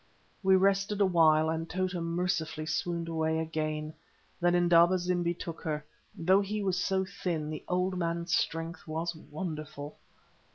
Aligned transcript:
We 0.41 0.55
rested 0.55 0.99
awhile, 0.99 1.47
and 1.51 1.69
Tota 1.69 2.01
mercifully 2.01 2.65
swooned 2.65 3.07
away 3.07 3.37
again. 3.37 3.93
Then 4.39 4.55
Indaba 4.55 4.97
zimbi 4.97 5.35
took 5.35 5.61
her. 5.61 5.85
Though 6.17 6.41
he 6.41 6.63
was 6.63 6.79
so 6.83 7.05
thin 7.05 7.51
the 7.51 7.63
old 7.69 7.95
man's 7.95 8.33
strength 8.35 8.87
was 8.87 9.15
wonderful. 9.15 9.99